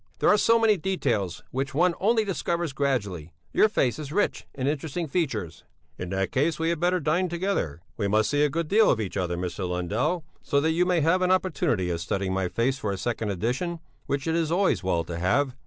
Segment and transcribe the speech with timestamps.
[0.17, 3.33] There are so many details which one only discovers gradually.
[3.53, 5.63] Your face is rich in interesting features."
[5.95, 7.81] "In that case we had better dine together!
[7.97, 9.69] We must see a good deal of each other, Mr.
[9.69, 13.29] Lundell, so that you may have an opportunity of studying my face for a second
[13.29, 15.55] edition, which it is always well to have.